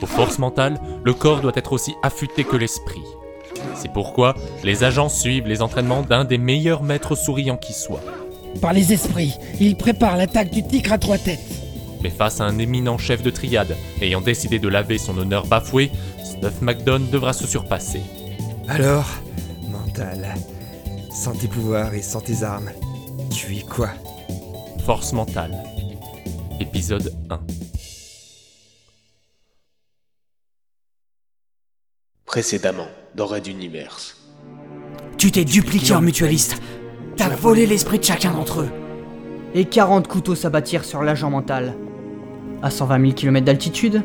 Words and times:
Aux 0.00 0.06
forces 0.06 0.38
mentales, 0.38 0.80
le 1.04 1.14
corps 1.14 1.40
doit 1.40 1.52
être 1.54 1.72
aussi 1.72 1.94
affûté 2.02 2.44
que 2.44 2.56
l'esprit. 2.56 3.02
C'est 3.74 3.92
pourquoi 3.92 4.34
les 4.64 4.84
agents 4.84 5.08
suivent 5.08 5.46
les 5.46 5.62
entraînements 5.62 6.02
d'un 6.02 6.24
des 6.24 6.38
meilleurs 6.38 6.82
maîtres 6.82 7.16
souriants 7.16 7.56
qui 7.56 7.72
soit. 7.72 8.02
Par 8.60 8.72
les 8.72 8.92
esprits, 8.92 9.34
il 9.60 9.76
prépare 9.76 10.16
l'attaque 10.16 10.50
du 10.50 10.62
tigre 10.62 10.92
à 10.92 10.98
trois 10.98 11.18
têtes. 11.18 11.40
Mais 12.02 12.10
face 12.10 12.40
à 12.40 12.44
un 12.44 12.58
éminent 12.58 12.98
chef 12.98 13.22
de 13.22 13.30
triade 13.30 13.76
ayant 14.00 14.20
décidé 14.20 14.58
de 14.58 14.68
laver 14.68 14.98
son 14.98 15.18
honneur 15.18 15.46
bafoué, 15.46 15.90
Snuff 16.24 16.60
McDonald 16.60 17.10
devra 17.10 17.32
se 17.32 17.46
surpasser. 17.46 18.02
Alors, 18.68 19.08
mental, 19.70 20.34
sans 21.10 21.32
tes 21.32 21.48
pouvoirs 21.48 21.94
et 21.94 22.02
sans 22.02 22.20
tes 22.20 22.42
armes, 22.42 22.70
tu 23.30 23.56
es 23.56 23.62
quoi? 23.62 23.90
Force 24.84 25.12
mentale. 25.12 25.56
Épisode 26.60 27.12
1. 27.30 27.67
Précédemment, 32.28 32.88
dans 33.14 33.24
Red 33.24 33.46
Universe. 33.46 34.14
Tu 35.16 35.32
t'es 35.32 35.46
dupliqué 35.46 35.94
en 35.94 36.02
mutualiste. 36.02 36.60
T'as 37.16 37.30
volé 37.30 37.64
l'esprit 37.64 37.98
de 37.98 38.04
chacun 38.04 38.32
d'entre 38.32 38.60
eux. 38.60 38.68
Et 39.54 39.64
40 39.64 40.06
couteaux 40.08 40.34
s'abattirent 40.34 40.84
sur 40.84 41.02
l'agent 41.02 41.30
mental. 41.30 41.74
À 42.62 42.68
120 42.68 43.00
000 43.00 43.12
km 43.14 43.46
d'altitude, 43.46 44.02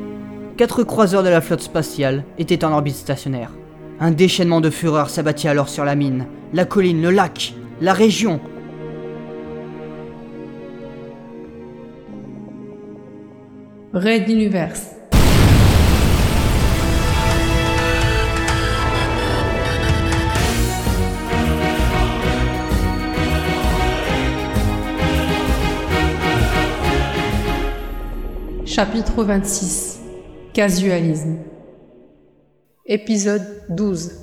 quatre 0.55 0.83
croiseurs 0.83 1.23
de 1.23 1.27
la 1.27 1.41
flotte 1.41 1.59
spatiale 1.59 2.23
étaient 2.37 2.63
en 2.63 2.71
orbite 2.71 2.95
stationnaire. 2.95 3.51
Un 3.99 4.11
déchaînement 4.11 4.61
de 4.61 4.69
fureur 4.69 5.09
s'abattit 5.09 5.49
alors 5.49 5.67
sur 5.67 5.83
la 5.83 5.95
mine, 5.95 6.25
la 6.53 6.63
colline, 6.63 7.01
le 7.01 7.11
lac, 7.11 7.53
la 7.81 7.91
région. 7.91 8.39
Red 13.93 14.29
Universe. 14.29 14.91
Chapitre 28.75 29.23
26 29.23 29.99
Casualisme 30.51 31.37
Épisode 32.87 33.45
12 33.69 34.13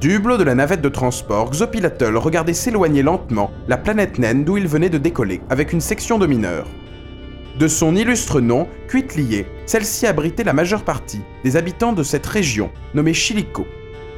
Du 0.00 0.14
hublot 0.14 0.38
de 0.38 0.44
la 0.44 0.54
navette 0.54 0.80
de 0.80 0.88
transport, 0.88 1.50
Xopilatel 1.50 2.16
regardait 2.16 2.54
s'éloigner 2.54 3.02
lentement 3.02 3.50
la 3.68 3.76
planète 3.76 4.18
naine 4.18 4.46
d'où 4.46 4.56
il 4.56 4.66
venait 4.66 4.88
de 4.88 4.96
décoller, 4.96 5.42
avec 5.50 5.74
une 5.74 5.82
section 5.82 6.18
de 6.18 6.26
mineurs. 6.26 6.68
De 7.58 7.68
son 7.68 7.94
illustre 7.94 8.40
nom, 8.40 8.66
Cuitlier, 8.88 9.44
celle-ci 9.66 10.06
abritait 10.06 10.44
la 10.44 10.54
majeure 10.54 10.84
partie 10.84 11.20
des 11.44 11.56
habitants 11.56 11.92
de 11.92 12.02
cette 12.02 12.24
région, 12.24 12.70
nommée 12.94 13.12
Chilico. 13.12 13.66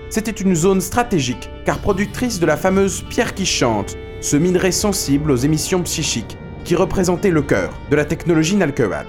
C'était 0.08 0.30
une 0.30 0.54
zone 0.54 0.82
stratégique, 0.82 1.50
car 1.64 1.80
productrice 1.80 2.38
de 2.38 2.46
la 2.46 2.56
fameuse 2.56 3.02
pierre 3.10 3.34
qui 3.34 3.44
chante, 3.44 3.96
ce 4.22 4.36
minerai 4.36 4.72
sensible 4.72 5.32
aux 5.32 5.36
émissions 5.36 5.82
psychiques, 5.82 6.38
qui 6.64 6.76
représentait 6.76 7.30
le 7.30 7.42
cœur 7.42 7.72
de 7.90 7.96
la 7.96 8.04
technologie 8.04 8.56
Nalkewan. 8.56 9.06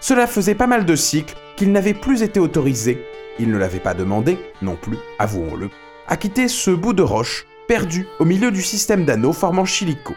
Cela 0.00 0.26
faisait 0.26 0.56
pas 0.56 0.66
mal 0.66 0.84
de 0.84 0.96
cycles 0.96 1.36
qu'il 1.56 1.70
n'avait 1.72 1.94
plus 1.94 2.22
été 2.22 2.40
autorisé, 2.40 3.02
il 3.38 3.50
ne 3.50 3.56
l'avait 3.56 3.78
pas 3.78 3.94
demandé, 3.94 4.38
non 4.60 4.76
plus, 4.76 4.96
avouons-le, 5.18 5.70
à 6.08 6.16
quitter 6.16 6.48
ce 6.48 6.70
bout 6.70 6.92
de 6.92 7.02
roche 7.02 7.46
perdu 7.68 8.06
au 8.18 8.24
milieu 8.24 8.50
du 8.50 8.62
système 8.62 9.04
d'anneaux 9.04 9.32
formant 9.32 9.64
Chilico. 9.64 10.14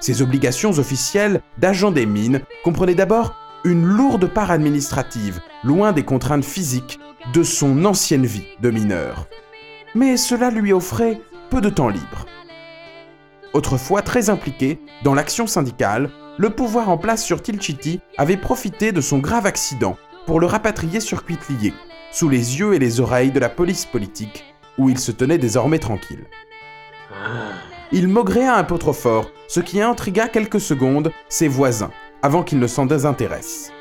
Ses 0.00 0.22
obligations 0.22 0.70
officielles 0.78 1.42
d'agent 1.58 1.90
des 1.90 2.06
mines 2.06 2.40
comprenaient 2.64 2.94
d'abord 2.94 3.34
une 3.64 3.84
lourde 3.84 4.26
part 4.26 4.50
administrative, 4.50 5.40
loin 5.62 5.92
des 5.92 6.04
contraintes 6.04 6.44
physiques 6.44 6.98
de 7.34 7.42
son 7.42 7.84
ancienne 7.84 8.24
vie 8.24 8.46
de 8.62 8.70
mineur. 8.70 9.26
Mais 9.94 10.16
cela 10.16 10.50
lui 10.50 10.72
offrait 10.72 11.20
peu 11.50 11.60
de 11.60 11.68
temps 11.68 11.88
libre. 11.88 12.26
Autrefois 13.52 14.02
très 14.02 14.30
impliqué 14.30 14.78
dans 15.02 15.14
l'action 15.14 15.46
syndicale, 15.46 16.10
le 16.38 16.50
pouvoir 16.50 16.88
en 16.88 16.98
place 16.98 17.24
sur 17.24 17.42
Tilchiti 17.42 18.00
avait 18.16 18.36
profité 18.36 18.92
de 18.92 19.00
son 19.00 19.18
grave 19.18 19.46
accident 19.46 19.96
pour 20.26 20.40
le 20.40 20.46
rapatrier 20.46 21.00
sur 21.00 21.24
Cuitlier, 21.24 21.72
sous 22.12 22.28
les 22.28 22.58
yeux 22.58 22.74
et 22.74 22.78
les 22.78 23.00
oreilles 23.00 23.32
de 23.32 23.40
la 23.40 23.48
police 23.48 23.86
politique, 23.86 24.44
où 24.76 24.90
il 24.90 24.98
se 24.98 25.10
tenait 25.10 25.38
désormais 25.38 25.78
tranquille. 25.78 26.26
Il 27.90 28.08
maugréa 28.08 28.54
un 28.54 28.64
peu 28.64 28.78
trop 28.78 28.92
fort, 28.92 29.30
ce 29.48 29.60
qui 29.60 29.80
intrigua 29.80 30.28
quelques 30.28 30.60
secondes 30.60 31.10
ses 31.28 31.48
voisins, 31.48 31.90
avant 32.22 32.42
qu'ils 32.42 32.58
ne 32.58 32.66
s'en 32.66 32.86
désintéressent. 32.86 33.72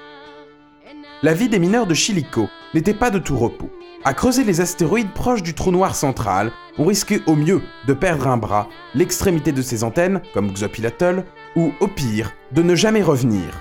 La 1.24 1.34
vie 1.34 1.50
des 1.50 1.58
mineurs 1.58 1.88
de 1.88 1.96
Chilico 1.96 2.48
n'était 2.76 2.94
pas 2.94 3.10
de 3.10 3.18
tout 3.18 3.36
repos. 3.36 3.72
À 4.04 4.14
creuser 4.14 4.44
les 4.44 4.62
astéroïdes 4.62 5.14
proches 5.14 5.42
du 5.42 5.56
trou 5.56 5.72
noir 5.72 5.96
central, 5.96 6.52
on 6.78 6.86
risquait 6.86 7.22
au 7.26 7.36
mieux 7.36 7.64
de 7.88 7.94
perdre 7.94 8.28
un 8.28 8.38
bras, 8.38 8.70
l'extrémité 8.94 9.52
de 9.52 9.64
ses 9.64 9.84
antennes, 9.84 10.22
comme 10.36 10.54
Xopilatol, 10.54 11.26
ou 11.56 11.72
au 11.80 11.88
pire, 11.88 12.34
de 12.52 12.62
ne 12.62 12.76
jamais 12.76 13.02
revenir. 13.02 13.60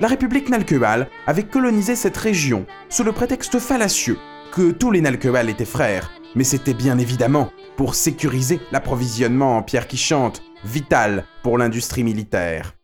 La 0.00 0.08
République 0.08 0.48
Nalkebal 0.48 1.10
avait 1.26 1.42
colonisé 1.42 1.94
cette 1.94 2.16
région 2.16 2.64
sous 2.88 3.04
le 3.04 3.12
prétexte 3.12 3.58
fallacieux 3.58 4.16
que 4.50 4.70
tous 4.70 4.90
les 4.90 5.02
Nalkebal 5.02 5.50
étaient 5.50 5.66
frères, 5.66 6.10
mais 6.34 6.44
c'était 6.44 6.72
bien 6.72 6.96
évidemment 6.96 7.50
pour 7.76 7.94
sécuriser 7.94 8.60
l'approvisionnement 8.72 9.58
en 9.58 9.62
pierre 9.62 9.88
qui 9.88 9.98
chante, 9.98 10.42
vital 10.64 11.24
pour 11.42 11.58
l'industrie 11.58 12.02
militaire. 12.02 12.75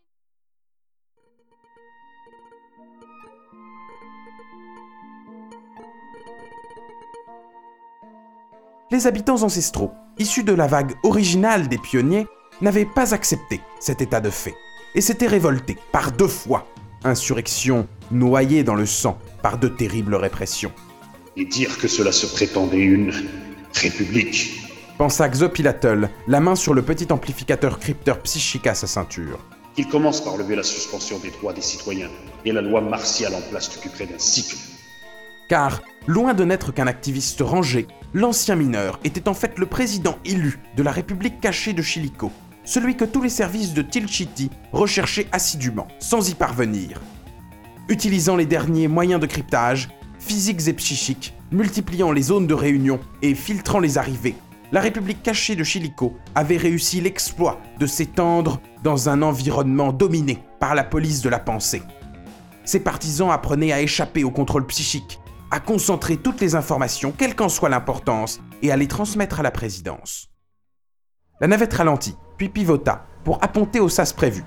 Les 8.93 9.07
habitants 9.07 9.41
ancestraux, 9.41 9.91
issus 10.19 10.43
de 10.43 10.53
la 10.53 10.67
vague 10.67 10.93
originale 11.01 11.67
des 11.67 11.79
pionniers, 11.79 12.27
n'avaient 12.61 12.85
pas 12.85 13.15
accepté 13.15 13.59
cet 13.79 14.01
état 14.01 14.21
de 14.21 14.29
fait 14.29 14.53
et 14.93 15.01
s'étaient 15.01 15.25
révoltés 15.25 15.79
par 15.91 16.11
deux 16.11 16.27
fois. 16.27 16.67
Insurrection 17.03 17.87
noyée 18.11 18.63
dans 18.63 18.75
le 18.75 18.85
sang 18.85 19.17
par 19.41 19.57
de 19.57 19.67
terribles 19.67 20.13
répressions. 20.13 20.71
Et 21.35 21.43
dire 21.43 21.75
que 21.79 21.87
cela 21.87 22.11
se 22.11 22.27
prétendait 22.27 22.83
une 22.83 23.11
république. 23.73 24.61
Pensa 24.99 25.27
Xopilatel, 25.27 26.11
la 26.27 26.39
main 26.39 26.53
sur 26.53 26.75
le 26.75 26.83
petit 26.83 27.11
amplificateur 27.11 27.79
crypteur 27.79 28.21
psychique 28.21 28.67
à 28.67 28.75
sa 28.75 28.85
ceinture. 28.85 29.39
Qu'il 29.73 29.87
commence 29.87 30.23
par 30.23 30.37
lever 30.37 30.55
la 30.55 30.61
suspension 30.61 31.17
des 31.17 31.31
droits 31.31 31.53
des 31.53 31.61
citoyens 31.61 32.11
et 32.45 32.51
la 32.51 32.61
loi 32.61 32.79
martiale 32.79 33.33
en 33.33 33.41
place 33.49 33.73
depuis 33.73 33.89
près 33.89 34.05
d'un 34.05 34.19
cycle. 34.19 34.55
Car, 35.49 35.81
loin 36.05 36.35
de 36.35 36.43
n'être 36.43 36.71
qu'un 36.71 36.85
activiste 36.85 37.41
rangé, 37.41 37.87
l'ancien 38.13 38.55
mineur 38.55 38.99
était 39.03 39.27
en 39.27 39.33
fait 39.33 39.57
le 39.57 39.65
président 39.65 40.17
élu 40.25 40.59
de 40.75 40.83
la 40.83 40.91
République 40.91 41.39
cachée 41.39 41.73
de 41.73 41.81
Chilico, 41.81 42.31
celui 42.63 42.95
que 42.95 43.05
tous 43.05 43.21
les 43.21 43.29
services 43.29 43.73
de 43.73 43.81
Tilchiti 43.81 44.49
recherchaient 44.71 45.27
assidûment, 45.31 45.87
sans 45.99 46.29
y 46.29 46.35
parvenir. 46.35 47.01
Utilisant 47.89 48.35
les 48.35 48.45
derniers 48.45 48.87
moyens 48.87 49.19
de 49.19 49.25
cryptage, 49.25 49.89
physiques 50.19 50.67
et 50.67 50.73
psychiques, 50.73 51.33
multipliant 51.51 52.11
les 52.11 52.21
zones 52.21 52.47
de 52.47 52.53
réunion 52.53 52.99
et 53.21 53.35
filtrant 53.35 53.79
les 53.79 53.97
arrivées, 53.97 54.35
la 54.71 54.79
République 54.79 55.21
cachée 55.21 55.55
de 55.55 55.63
Chilico 55.63 56.17
avait 56.33 56.57
réussi 56.57 57.01
l'exploit 57.01 57.61
de 57.79 57.85
s'étendre 57.85 58.61
dans 58.83 59.09
un 59.09 59.21
environnement 59.21 59.91
dominé 59.91 60.39
par 60.59 60.73
la 60.73 60.83
police 60.83 61.21
de 61.21 61.29
la 61.29 61.39
pensée. 61.39 61.83
Ses 62.63 62.79
partisans 62.79 63.29
apprenaient 63.29 63.73
à 63.73 63.81
échapper 63.81 64.23
au 64.23 64.31
contrôle 64.31 64.65
psychique, 64.67 65.19
à 65.53 65.59
concentrer 65.59 66.17
toutes 66.17 66.41
les 66.41 66.55
informations, 66.55 67.13
quelle 67.15 67.35
qu'en 67.35 67.47
soit 67.47 67.69
l'importance, 67.69 68.41
et 68.63 68.71
à 68.71 68.75
les 68.75 68.87
transmettre 68.87 69.39
à 69.39 69.43
la 69.43 69.51
présidence. 69.51 70.31
La 71.39 71.47
navette 71.47 71.75
ralentit, 71.75 72.15
puis 72.37 72.49
pivota, 72.49 73.05
pour 73.23 73.37
apponter 73.43 73.79
au 73.79 73.87
sas 73.87 74.13
prévu. 74.13 74.43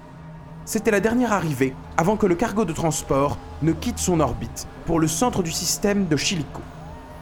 C'était 0.64 0.90
la 0.90 0.98
dernière 0.98 1.32
arrivée 1.32 1.76
avant 1.96 2.16
que 2.16 2.26
le 2.26 2.34
cargo 2.34 2.64
de 2.64 2.72
transport 2.72 3.38
ne 3.62 3.70
quitte 3.70 4.00
son 4.00 4.18
orbite 4.18 4.66
pour 4.84 4.98
le 4.98 5.06
centre 5.06 5.44
du 5.44 5.52
système 5.52 6.08
de 6.08 6.16
Chilico. 6.16 6.60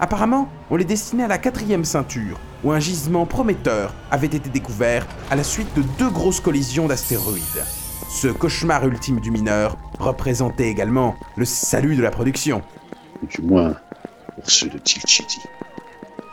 Apparemment, 0.00 0.49
on 0.70 0.76
les 0.76 0.87
destinait 0.87 1.25
à 1.25 1.29
la 1.29 1.37
quatrième 1.37 1.85
ceinture, 1.85 2.41
où 2.64 2.73
un 2.73 2.81
gisement 2.81 3.26
prometteur 3.26 3.93
avait 4.11 4.29
été 4.29 4.49
découvert 4.49 5.06
à 5.31 5.37
la 5.37 5.44
suite 5.44 5.76
de 5.76 5.82
deux 5.99 6.09
grosses 6.09 6.41
collisions 6.41 6.87
d'astéroïdes. 6.87 7.67
Ce 8.09 8.29
cauchemar 8.29 8.87
ultime 8.87 9.20
du 9.20 9.31
mineur 9.31 9.76
représentait 9.99 10.69
également 10.69 11.17
le 11.37 11.44
salut 11.44 11.97
de 11.97 12.03
la 12.03 12.11
production. 12.11 12.62
Du 13.31 13.43
moins, 13.43 13.76
pour 14.35 14.50
ceux 14.50 14.69
de 14.69 14.79
Tilchiti. 14.79 15.41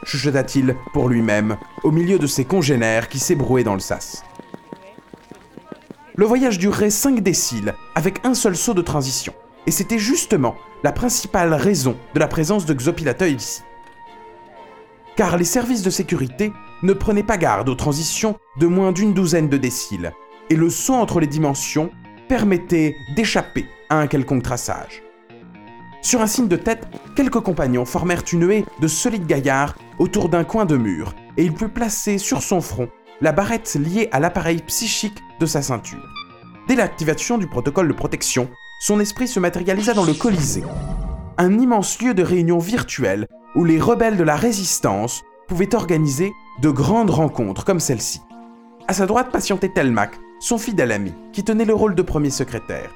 Chuchota-t-il 0.04 0.76
pour 0.94 1.10
lui-même, 1.10 1.58
au 1.84 1.92
milieu 1.92 2.20
de 2.20 2.28
ses 2.28 2.44
congénères 2.44 3.08
qui 3.08 3.20
s'ébrouaient 3.20 3.64
dans 3.64 3.76
le 3.76 3.80
sas. 3.80 4.24
Le 6.16 6.26
voyage 6.26 6.60
durerait 6.60 6.90
5 6.90 7.22
déciles, 7.22 7.74
avec 7.96 8.26
un 8.26 8.34
seul 8.34 8.56
saut 8.56 8.74
de 8.74 8.82
transition. 8.82 9.34
Et 9.68 9.72
c'était 9.72 10.00
justement 10.00 10.56
la 10.84 10.92
principale 10.92 11.54
raison 11.54 11.96
de 12.14 12.20
la 12.20 12.28
présence 12.28 12.66
de 12.66 12.74
Xopilateuil 12.74 13.36
ici. 13.36 13.62
Car 15.16 15.38
les 15.38 15.46
services 15.46 15.84
de 15.84 15.90
sécurité 15.90 16.52
ne 16.84 16.94
prenaient 16.94 17.24
pas 17.24 17.38
garde 17.38 17.70
aux 17.70 17.76
transitions 17.76 18.38
de 18.60 18.68
moins 18.68 18.92
d'une 18.92 19.14
douzaine 19.14 19.50
de 19.50 19.58
déciles, 19.58 20.12
et 20.50 20.56
le 20.56 20.70
saut 20.70 20.96
entre 20.96 21.20
les 21.20 21.28
dimensions 21.28 21.92
permettait 22.28 22.96
d'échapper 23.16 23.66
à 23.90 24.00
un 24.00 24.08
quelconque 24.08 24.44
traçage. 24.44 25.04
Sur 26.02 26.22
un 26.22 26.28
signe 26.28 26.48
de 26.48 26.56
tête, 26.56 26.88
quelques 27.16 27.40
compagnons 27.40 27.86
formèrent 27.86 28.24
une 28.32 28.50
haie 28.50 28.66
de 28.80 28.88
solides 28.88 29.28
gaillards 29.28 29.76
autour 30.00 30.30
d'un 30.30 30.44
coin 30.44 30.66
de 30.66 30.76
mur, 30.76 31.14
et 31.38 31.44
il 31.44 31.54
put 31.54 31.70
placer 31.70 32.18
sur 32.18 32.42
son 32.42 32.60
front 32.60 32.90
la 33.22 33.32
barrette 33.32 33.76
liée 33.76 34.10
à 34.12 34.20
l'appareil 34.20 34.64
psychique 34.64 35.20
de 35.40 35.46
sa 35.46 35.62
ceinture. 35.62 36.04
Dès 36.68 36.76
l'activation 36.76 37.38
du 37.38 37.46
protocole 37.48 37.88
de 37.88 37.94
protection, 37.94 38.50
son 38.80 39.00
esprit 39.00 39.28
se 39.28 39.40
matérialisa 39.40 39.94
dans 39.94 40.06
le 40.06 40.14
Colisée, 40.14 40.64
un 41.38 41.60
immense 41.60 42.02
lieu 42.02 42.16
de 42.16 42.24
réunion 42.24 42.58
virtuelle 42.58 43.28
où 43.56 43.64
les 43.64 43.80
rebelles 43.80 44.18
de 44.18 44.24
la 44.24 44.36
résistance 44.36 45.22
pouvaient 45.48 45.76
organiser 45.76 46.32
de 46.62 46.70
grandes 46.72 47.12
rencontres 47.12 47.64
comme 47.64 47.80
celle-ci. 47.80 48.22
À 48.88 48.94
sa 48.94 49.06
droite 49.06 49.32
patientait 49.32 49.70
Telmac, 49.70 50.20
son 50.40 50.58
fidèle 50.58 50.92
ami, 50.92 51.14
qui 51.32 51.44
tenait 51.44 51.66
le 51.66 51.76
rôle 51.76 51.94
de 51.94 52.02
premier 52.02 52.32
secrétaire. 52.32 52.90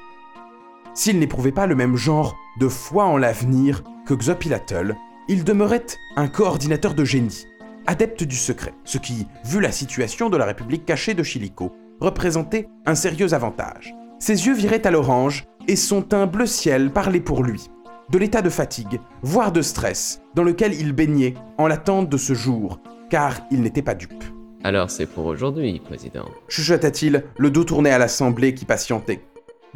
S'il 0.96 1.18
n'éprouvait 1.18 1.52
pas 1.52 1.66
le 1.66 1.74
même 1.74 1.94
genre 1.94 2.38
de 2.58 2.68
foi 2.68 3.04
en 3.04 3.18
l'avenir 3.18 3.84
que 4.06 4.14
Xopilatl, 4.14 4.96
il 5.28 5.44
demeurait 5.44 5.84
un 6.16 6.26
coordinateur 6.26 6.94
de 6.94 7.04
génie, 7.04 7.44
adepte 7.86 8.24
du 8.24 8.34
secret, 8.34 8.72
ce 8.84 8.96
qui, 8.96 9.26
vu 9.44 9.60
la 9.60 9.72
situation 9.72 10.30
de 10.30 10.38
la 10.38 10.46
République 10.46 10.86
cachée 10.86 11.12
de 11.12 11.22
Chilico, 11.22 11.70
représentait 12.00 12.70
un 12.86 12.94
sérieux 12.94 13.34
avantage. 13.34 13.94
Ses 14.18 14.46
yeux 14.46 14.54
viraient 14.54 14.86
à 14.86 14.90
l'orange 14.90 15.44
et 15.68 15.76
son 15.76 16.00
teint 16.00 16.26
bleu 16.26 16.46
ciel 16.46 16.90
parlait 16.90 17.20
pour 17.20 17.44
lui, 17.44 17.68
de 18.10 18.16
l'état 18.16 18.40
de 18.40 18.48
fatigue, 18.48 18.98
voire 19.20 19.52
de 19.52 19.60
stress, 19.60 20.22
dans 20.34 20.44
lequel 20.44 20.72
il 20.72 20.94
baignait 20.94 21.34
en 21.58 21.66
l'attente 21.66 22.08
de 22.08 22.16
ce 22.16 22.32
jour, 22.32 22.80
car 23.10 23.34
il 23.50 23.60
n'était 23.60 23.82
pas 23.82 23.94
dupe. 23.94 24.24
Alors 24.64 24.90
c'est 24.90 25.06
pour 25.06 25.26
aujourd'hui, 25.26 25.78
président. 25.78 26.24
Chuchota-t-il, 26.48 27.24
le 27.36 27.50
dos 27.50 27.64
tourné 27.64 27.90
à 27.90 27.98
l'assemblée 27.98 28.54
qui 28.54 28.64
patientait. 28.64 29.20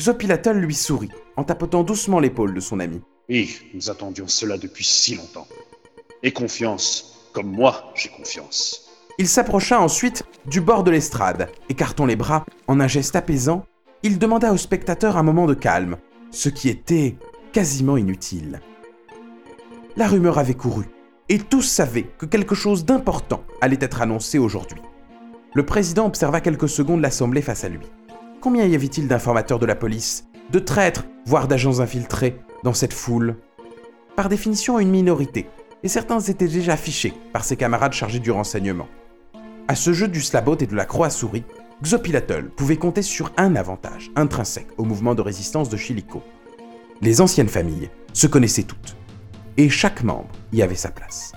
Xopilatol 0.00 0.56
lui 0.58 0.74
sourit, 0.74 1.10
en 1.36 1.44
tapotant 1.44 1.82
doucement 1.82 2.20
l'épaule 2.20 2.54
de 2.54 2.60
son 2.60 2.80
ami. 2.80 3.02
Oui, 3.28 3.58
nous 3.74 3.90
attendions 3.90 4.28
cela 4.28 4.56
depuis 4.56 4.84
si 4.84 5.14
longtemps. 5.14 5.46
Et 6.22 6.32
confiance, 6.32 7.28
comme 7.34 7.50
moi 7.50 7.92
j'ai 7.94 8.08
confiance. 8.08 8.88
Il 9.18 9.28
s'approcha 9.28 9.78
ensuite 9.78 10.24
du 10.46 10.62
bord 10.62 10.84
de 10.84 10.90
l'estrade, 10.90 11.50
écartant 11.68 12.06
les 12.06 12.16
bras 12.16 12.46
en 12.66 12.80
un 12.80 12.88
geste 12.88 13.14
apaisant, 13.14 13.66
il 14.02 14.18
demanda 14.18 14.52
aux 14.54 14.56
spectateurs 14.56 15.18
un 15.18 15.22
moment 15.22 15.46
de 15.46 15.52
calme, 15.52 15.98
ce 16.30 16.48
qui 16.48 16.70
était 16.70 17.16
quasiment 17.52 17.98
inutile. 17.98 18.62
La 19.96 20.06
rumeur 20.06 20.38
avait 20.38 20.54
couru, 20.54 20.86
et 21.28 21.38
tous 21.38 21.62
savaient 21.62 22.08
que 22.16 22.24
quelque 22.24 22.54
chose 22.54 22.86
d'important 22.86 23.44
allait 23.60 23.76
être 23.80 24.00
annoncé 24.00 24.38
aujourd'hui. 24.38 24.80
Le 25.52 25.66
président 25.66 26.06
observa 26.06 26.40
quelques 26.40 26.70
secondes 26.70 27.02
l'assemblée 27.02 27.42
face 27.42 27.64
à 27.64 27.68
lui. 27.68 27.86
Combien 28.40 28.64
y 28.64 28.74
avait-il 28.74 29.06
d'informateurs 29.06 29.58
de 29.58 29.66
la 29.66 29.74
police, 29.74 30.24
de 30.50 30.58
traîtres, 30.58 31.04
voire 31.26 31.46
d'agents 31.46 31.80
infiltrés 31.80 32.40
dans 32.64 32.72
cette 32.72 32.94
foule? 32.94 33.36
Par 34.16 34.30
définition, 34.30 34.78
une 34.78 34.90
minorité, 34.90 35.46
et 35.82 35.88
certains 35.88 36.20
étaient 36.20 36.48
déjà 36.48 36.72
affichés 36.72 37.12
par 37.34 37.44
ses 37.44 37.56
camarades 37.56 37.92
chargés 37.92 38.18
du 38.18 38.30
renseignement. 38.30 38.88
À 39.68 39.74
ce 39.74 39.92
jeu 39.92 40.08
du 40.08 40.22
slabot 40.22 40.56
et 40.56 40.66
de 40.66 40.74
la 40.74 40.86
croix 40.86 41.08
à 41.08 41.10
souris, 41.10 41.44
Xopilatl 41.82 42.48
pouvait 42.56 42.78
compter 42.78 43.02
sur 43.02 43.30
un 43.36 43.56
avantage 43.56 44.10
intrinsèque 44.16 44.68
au 44.78 44.84
mouvement 44.84 45.14
de 45.14 45.20
résistance 45.20 45.68
de 45.68 45.76
Chilico. 45.76 46.22
Les 47.02 47.20
anciennes 47.20 47.48
familles 47.48 47.90
se 48.14 48.26
connaissaient 48.26 48.62
toutes, 48.62 48.96
et 49.58 49.68
chaque 49.68 50.02
membre 50.02 50.30
y 50.54 50.62
avait 50.62 50.74
sa 50.76 50.90
place. 50.90 51.32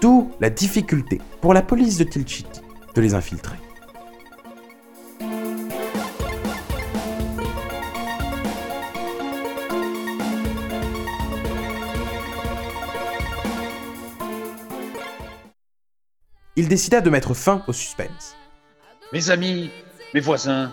D'où 0.00 0.28
la 0.40 0.50
difficulté 0.50 1.20
pour 1.40 1.54
la 1.54 1.62
police 1.62 1.98
de 1.98 2.04
Tilchiti 2.04 2.62
de 2.96 3.00
les 3.00 3.14
infiltrer. 3.14 3.58
Il 16.56 16.68
décida 16.68 17.02
de 17.02 17.10
mettre 17.10 17.34
fin 17.34 17.62
au 17.68 17.72
suspense. 17.72 18.34
Mes 19.12 19.30
amis, 19.30 19.70
mes 20.14 20.20
voisins, 20.20 20.72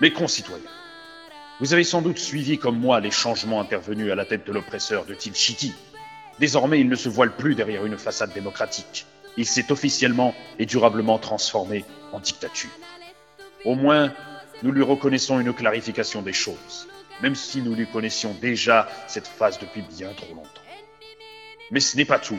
mes 0.00 0.12
concitoyens, 0.12 0.70
vous 1.58 1.72
avez 1.72 1.84
sans 1.84 2.00
doute 2.00 2.18
suivi 2.18 2.58
comme 2.58 2.78
moi 2.78 3.00
les 3.00 3.10
changements 3.10 3.60
intervenus 3.60 4.12
à 4.12 4.14
la 4.14 4.24
tête 4.24 4.46
de 4.46 4.52
l'oppresseur 4.52 5.04
de 5.04 5.14
Tilchiti. 5.14 5.74
Désormais, 6.38 6.80
il 6.80 6.88
ne 6.88 6.94
se 6.94 7.08
voile 7.08 7.34
plus 7.34 7.54
derrière 7.54 7.84
une 7.86 7.98
façade 7.98 8.32
démocratique. 8.34 9.06
Il 9.36 9.46
s'est 9.46 9.72
officiellement 9.72 10.34
et 10.58 10.66
durablement 10.66 11.18
transformé 11.18 11.84
en 12.12 12.20
dictature. 12.20 12.70
Au 13.64 13.74
moins, 13.74 14.12
nous 14.62 14.70
lui 14.70 14.82
reconnaissons 14.82 15.40
une 15.40 15.52
clarification 15.52 16.22
des 16.22 16.32
choses, 16.32 16.88
même 17.22 17.34
si 17.34 17.62
nous 17.62 17.74
lui 17.74 17.86
connaissions 17.86 18.36
déjà 18.40 18.88
cette 19.08 19.26
phase 19.26 19.58
depuis 19.58 19.82
bien 19.82 20.12
trop 20.14 20.34
longtemps. 20.34 20.50
Mais 21.70 21.80
ce 21.80 21.96
n'est 21.96 22.04
pas 22.04 22.18
tout. 22.18 22.38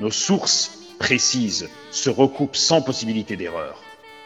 Nos 0.00 0.10
sources 0.10 0.77
précises 0.98 1.68
se 1.90 2.10
recoupent 2.10 2.56
sans 2.56 2.82
possibilité 2.82 3.36
d'erreur. 3.36 3.82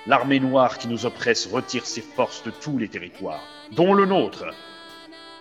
L'armée 0.06 0.40
noire 0.40 0.78
qui 0.78 0.88
nous 0.88 1.06
oppresse 1.06 1.46
retire 1.46 1.86
ses 1.86 2.00
forces 2.00 2.42
de 2.42 2.50
tous 2.50 2.78
les 2.78 2.88
territoires, 2.88 3.42
dont 3.70 3.94
le 3.94 4.06
nôtre. 4.06 4.46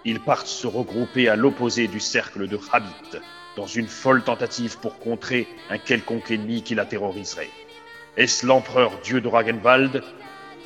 Ils 0.06 0.20
partent 0.20 0.48
se 0.48 0.68
regrouper 0.68 1.30
à 1.30 1.36
l'opposé 1.36 1.88
du 1.88 2.00
cercle 2.00 2.48
de 2.48 2.60
Habit, 2.72 3.20
dans 3.56 3.66
une 3.66 3.88
folle 3.88 4.24
tentative 4.24 4.78
pour 4.80 5.00
contrer 5.00 5.48
un 5.70 5.78
quelconque 5.78 6.32
ennemi 6.32 6.64
qui 6.64 6.76
la 6.76 6.86
terroriserait. 6.86 7.50
Est-ce 8.18 8.46
l'empereur 8.46 9.00
dieu 9.04 9.22
de 9.22 9.28
Ragenwald 9.28 10.04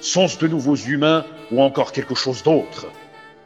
Sont-ce 0.01 0.39
de 0.39 0.47
nouveaux 0.47 0.75
humains 0.75 1.25
ou 1.51 1.61
encore 1.61 1.91
quelque 1.91 2.15
chose 2.15 2.43
d'autre? 2.43 2.87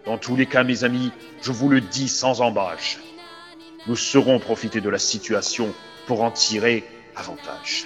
Dans 0.06 0.18
tous 0.18 0.36
les 0.36 0.46
cas, 0.46 0.64
mes 0.64 0.84
amis, 0.84 1.12
je 1.42 1.52
vous 1.52 1.70
le 1.70 1.82
dis 1.82 2.10
sans 2.10 2.42
embâche. 2.42 2.98
Nous 3.88 3.96
saurons 3.96 4.40
profiter 4.40 4.82
de 4.82 4.90
la 4.90 5.00
situation 5.00 5.74
pour 6.08 6.24
en 6.24 6.32
tirer 6.32 6.84
avantage. 7.16 7.86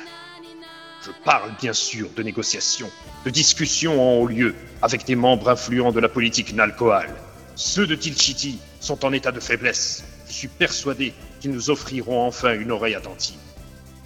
Je 1.05 1.11
parle 1.25 1.51
bien 1.59 1.73
sûr 1.73 2.09
de 2.15 2.23
négociations, 2.23 2.89
de 3.25 3.29
discussions 3.29 4.01
en 4.01 4.21
haut 4.21 4.27
lieu 4.27 4.55
avec 4.81 5.05
des 5.05 5.15
membres 5.15 5.49
influents 5.49 5.91
de 5.91 5.99
la 5.99 6.07
politique 6.07 6.53
Nalcoal. 6.53 7.09
Ceux 7.55 7.85
de 7.85 7.95
Tilchiti 7.95 8.57
sont 8.79 9.03
en 9.03 9.11
état 9.11 9.31
de 9.31 9.39
faiblesse. 9.39 10.03
Je 10.27 10.33
suis 10.33 10.47
persuadé 10.47 11.13
qu'ils 11.39 11.51
nous 11.51 11.69
offriront 11.69 12.25
enfin 12.25 12.53
une 12.53 12.71
oreille 12.71 12.95
attentive. 12.95 13.39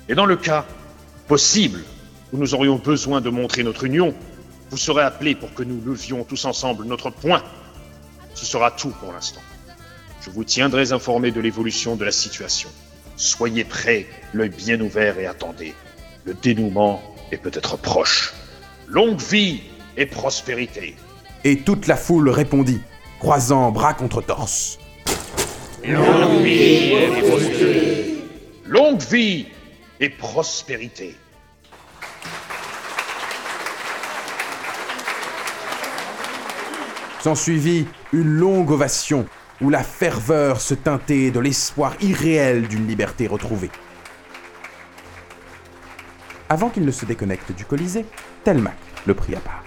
Et 0.10 0.16
dans 0.16 0.26
le 0.26 0.38
cas 0.38 0.66
possible 1.28 1.84
où 2.34 2.38
nous 2.38 2.56
aurions 2.56 2.78
besoin 2.78 3.22
de 3.22 3.30
montrer 3.30 3.64
notre 3.64 3.84
union, 3.84 4.16
vous 4.70 4.78
serez 4.78 5.04
appelés 5.04 5.36
pour 5.36 5.54
que 5.54 5.64
nous 5.64 5.82
levions 5.86 6.24
tous 6.24 6.46
ensemble 6.46 6.86
notre 6.86 7.10
point. 7.10 7.44
Ce 8.34 8.46
sera 8.46 8.72
tout 8.72 8.94
pour 9.00 9.14
l'instant. 9.14 9.42
Je 10.22 10.30
vous 10.30 10.44
tiendrai 10.44 10.92
informé 10.92 11.32
de 11.32 11.40
l'évolution 11.40 11.96
de 11.96 12.04
la 12.04 12.12
situation. 12.12 12.70
Soyez 13.18 13.64
prêts, 13.64 14.06
l'œil 14.32 14.50
bien 14.50 14.80
ouvert 14.80 15.18
et 15.18 15.26
attendez. 15.26 15.74
Le 16.24 16.36
dénouement 16.36 17.02
est 17.32 17.38
peut-être 17.38 17.76
proche. 17.76 18.32
Longue 18.88 19.20
vie 19.20 19.62
et 19.98 20.06
prospérité. 20.06 20.96
Et 21.44 21.58
toute 21.58 21.88
la 21.88 21.96
foule 21.96 22.30
répondit, 22.30 22.80
croisant 23.20 23.72
bras 23.72 23.96
contre 23.96 24.22
torse. 24.22 24.78
Longue 25.84 26.44
vie 26.44 26.94
et 26.94 27.22
prospérité. 27.28 28.24
Longue 28.68 29.02
vie 29.02 29.48
et 30.00 30.10
prospérité. 30.10 31.16
S'ensuivit 37.20 37.88
une 38.14 38.28
longue 38.28 38.70
ovation 38.70 39.26
où 39.62 39.70
la 39.70 39.84
ferveur 39.84 40.62
se 40.62 40.74
teintait 40.74 41.32
de 41.32 41.40
l'espoir 41.40 41.96
irréel 42.02 42.68
d'une 42.68 42.88
liberté 42.88 43.28
retrouvée. 43.28 43.72
Avant 46.50 46.70
qu'il 46.70 46.86
ne 46.86 46.92
se 46.92 47.06
déconnecte 47.06 47.52
du 47.52 47.66
Colisée, 47.66 48.06
Telmac 48.44 48.78
le 49.06 49.14
prit 49.14 49.36
à 49.36 49.40
part. 49.40 49.64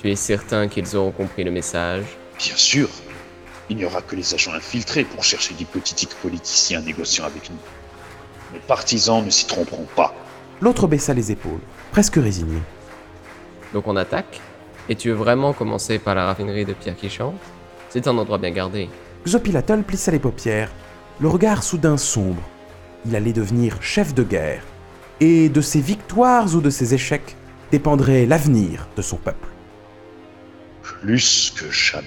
Tu 0.00 0.10
es 0.10 0.16
certain 0.16 0.68
qu'ils 0.68 0.96
auront 0.96 1.10
compris 1.10 1.44
le 1.44 1.50
message? 1.50 2.04
Bien 2.38 2.56
sûr. 2.56 2.88
Il 3.68 3.76
n'y 3.76 3.84
aura 3.84 4.02
que 4.02 4.16
les 4.16 4.34
agents 4.34 4.54
infiltrés 4.54 5.04
pour 5.04 5.22
chercher 5.22 5.54
d'hypothétiques 5.54 6.14
politiciens 6.22 6.80
négociant 6.80 7.24
avec 7.24 7.50
nous. 7.50 7.58
Nos 8.54 8.60
partisans 8.60 9.24
ne 9.24 9.30
s'y 9.30 9.46
tromperont 9.46 9.86
pas. 9.94 10.14
L'autre 10.60 10.86
baissa 10.86 11.14
les 11.14 11.30
épaules, 11.30 11.60
presque 11.92 12.16
résigné. 12.16 12.58
Donc 13.72 13.86
on 13.86 13.96
attaque? 13.96 14.40
Et 14.88 14.96
tu 14.96 15.10
veux 15.10 15.14
vraiment 15.14 15.52
commencer 15.52 15.98
par 15.98 16.14
la 16.14 16.26
raffinerie 16.26 16.64
de 16.64 16.72
pierre 16.72 16.96
qui 16.96 17.08
chante 17.08 17.38
C'est 17.90 18.08
un 18.08 18.18
endroit 18.18 18.38
bien 18.38 18.50
gardé. 18.50 18.88
Xopilatol 19.26 19.82
plissa 19.82 20.10
les 20.10 20.18
paupières, 20.18 20.70
le 21.20 21.28
regard 21.28 21.62
soudain 21.62 21.96
sombre. 21.96 22.42
Il 23.06 23.14
allait 23.14 23.32
devenir 23.32 23.82
chef 23.82 24.14
de 24.14 24.22
guerre, 24.22 24.62
et 25.20 25.48
de 25.48 25.60
ses 25.60 25.80
victoires 25.80 26.54
ou 26.54 26.60
de 26.60 26.70
ses 26.70 26.94
échecs 26.94 27.36
dépendrait 27.70 28.26
l'avenir 28.26 28.88
de 28.96 29.02
son 29.02 29.16
peuple. 29.16 29.48
Plus 30.82 31.52
que 31.56 31.70
jamais. 31.70 32.06